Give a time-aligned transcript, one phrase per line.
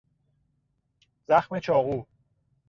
[1.27, 2.05] زخم چاقو